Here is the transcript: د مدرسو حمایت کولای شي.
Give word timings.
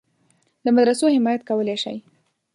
د 0.63 0.65
مدرسو 0.75 1.05
حمایت 1.15 1.41
کولای 1.49 1.77
شي. 1.83 1.95